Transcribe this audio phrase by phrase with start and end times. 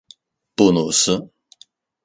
[0.55, 1.29] 布鲁斯。